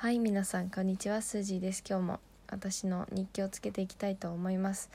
[0.00, 1.20] はい皆さんこんにちは。
[1.22, 1.82] スージーです。
[1.84, 4.90] 今日も私の日記をつけていきたいと思います。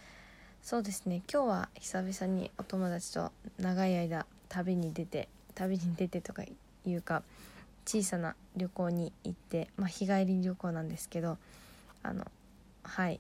[0.62, 1.22] そうですね。
[1.30, 6.44] 今日は久々にお友達と長い間旅に出て旅に出てとか
[6.86, 7.22] いうか
[7.86, 11.38] 小さな旅行に行ってまあ、日帰り旅行なんですけど
[12.02, 12.26] あの
[12.84, 13.20] はい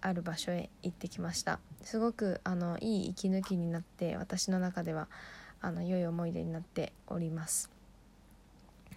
[0.00, 1.58] ある場所へ行ってきました。
[1.82, 5.08] すごくあのいい息抜きになって私の中では
[5.60, 7.72] あの良い思い出になっております。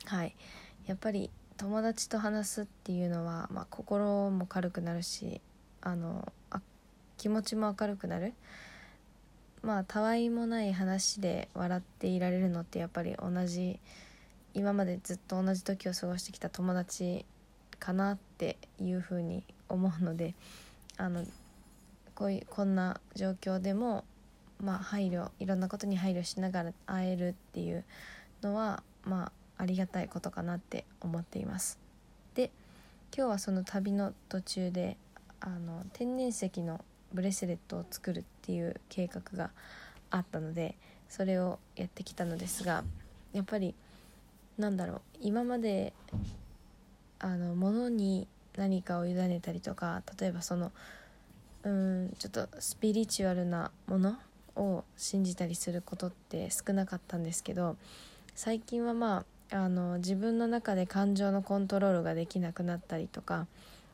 [0.05, 0.35] はい。
[0.85, 1.31] やっぱり
[1.61, 5.41] 友達と話すっていうのは、まあ、心も軽くなるし
[5.81, 6.59] あのあ
[7.19, 8.33] 気持ちも明るくなる。
[9.61, 13.79] まあたわいもない話で笑っていられるのってやっぱり同じ
[14.55, 17.27] 今までずっと同じ時を過ごしてきた友達
[17.77, 20.33] かなっていうふうに思うので
[20.97, 21.23] あの
[22.15, 24.03] こういうこんな状況でも
[24.59, 27.83] まあ配慮いろんなことに配慮しながら会えるっていう
[28.41, 31.77] のはまあありがたいことかなって思っています。
[32.33, 32.49] で
[33.15, 34.97] 今日はその旅の途中で
[35.39, 39.51] あの天然石のブレスレットを作るっていう計画が
[40.09, 40.75] あったので
[41.09, 42.83] それをやってきたのですが
[43.33, 43.75] やっぱり
[44.57, 45.93] なんだろう今まで
[47.19, 50.71] あの物に何かを委ねたりとか例えばその
[51.63, 54.17] うんちょっとスピリチュアルなもの
[54.55, 57.75] を信じたりすることって少なかったんですけど
[58.33, 63.47] 最近はまああの自分の中で感情のコントロールができなくなったりとか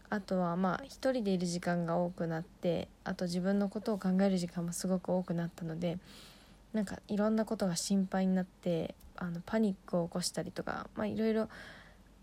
[0.09, 5.97] あとはまあ一人でいる時間が多くなってあと自分のことを考える時間もすごく多くなったので
[6.73, 11.49] なんかいろんなことが心配になってあのパニックを起こしたりとかまあいろいろ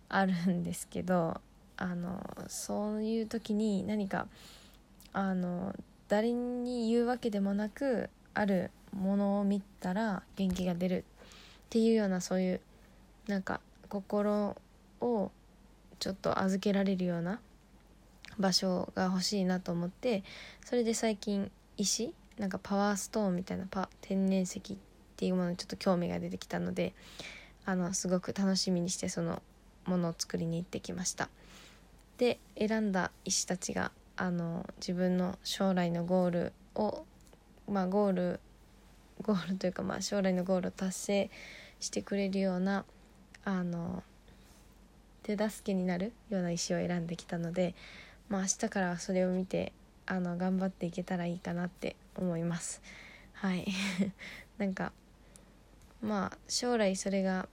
[0.08, 1.40] あるんですけど
[1.76, 4.28] あのそういう時に何か
[5.12, 5.74] あの
[6.08, 12.60] 誰に言うわけでもなくあるものを見たら元気が出るっていうようなそういう
[13.26, 14.56] なんか心
[15.00, 15.30] を
[15.98, 17.40] ちょっと預けられるような
[18.38, 20.24] 場所が欲しいなと思って
[20.64, 24.76] それで最近石なんかパワーストーンみたいなパ天然石っ
[25.16, 26.92] ていうものにちょっと興味が出てきたので
[27.64, 29.42] あのすごく楽しみにしてその
[29.86, 31.28] ものを作りに行ってきました。
[32.18, 37.04] で選んだ石たちがあの自分の将来のゴールを
[37.68, 38.40] まあゴール
[39.22, 41.30] ゴールというかまあ将来のゴールを達成
[41.80, 42.84] してくれるような
[43.44, 44.02] あの
[45.22, 47.74] 手助けになるような石を選んできたので、
[48.28, 49.72] まあ、明日からそれを見て
[50.06, 52.82] あの頑張っていけたらいいかなって思います。
[53.32, 53.66] はい。
[54.58, 54.92] なんか
[56.02, 57.48] まあ将来それが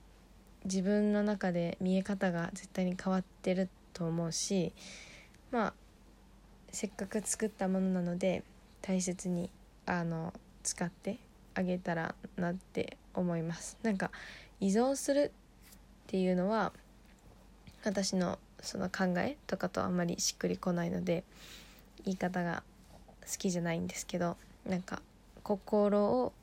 [0.66, 4.74] 自分の中で見え方が絶対に変わってると思うし
[5.50, 5.74] まあ
[6.72, 8.44] せっかく作ったものなので
[8.82, 9.50] 大切に
[9.86, 11.18] あの使って
[11.56, 13.78] あげたらなって思います。
[13.84, 14.12] なんか
[14.60, 15.32] 依存する
[16.12, 16.74] っていうのは
[17.86, 21.24] 私のその考えとかとあんまりしっくりこないので
[22.04, 22.64] 言い方が
[23.22, 24.36] 好きじゃないんですけど
[24.68, 25.02] なんか
[25.42, 26.34] 心を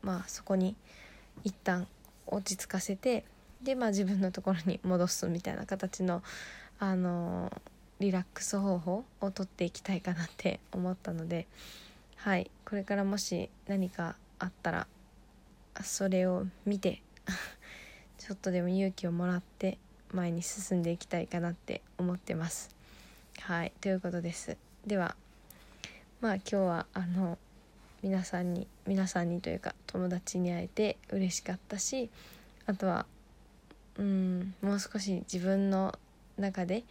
[0.00, 0.76] まあそこに
[1.44, 1.86] 一旦
[2.26, 3.26] 落ち着かせて
[3.62, 6.22] でまあ自分のところに戻すみたいな形の
[6.78, 7.52] あの
[8.00, 11.46] リラックス方法をとっていきたいかなって思ったので
[12.16, 14.86] はいこれからもし何かあったら
[15.82, 17.02] それを見て
[18.22, 19.78] ちょっとでも勇気をもらって
[20.12, 22.70] 前に進んでいきたいかなって思ってます。
[23.40, 24.56] はいということです。
[24.86, 25.16] では
[26.20, 27.36] まあ今日はあの
[28.00, 32.10] 皆さんに皆さんにというか友達に会えて嬉しかったし
[32.66, 33.06] あとは
[33.98, 35.98] うんもう少し自分の
[36.38, 36.84] 中で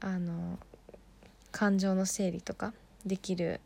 [0.00, 0.58] あの
[1.52, 2.74] 感情の整理とか
[3.06, 3.62] できる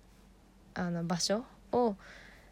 [0.74, 1.96] あの場所を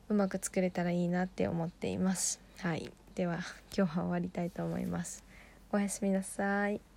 [0.08, 2.40] うまく作れたらいいなって思っています。
[2.58, 3.40] はい、では
[3.76, 5.22] 今日は終わりたいと思います。
[5.70, 6.91] おやすみなさい。